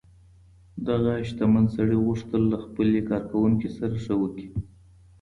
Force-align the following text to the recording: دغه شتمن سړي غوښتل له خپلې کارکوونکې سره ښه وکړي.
دغه 0.87 1.11
شتمن 1.29 1.65
سړي 1.75 1.97
غوښتل 2.05 2.41
له 2.51 2.57
خپلې 2.65 2.99
کارکوونکې 3.09 3.69
سره 3.77 3.95
ښه 4.03 4.13
وکړي. 4.21 4.47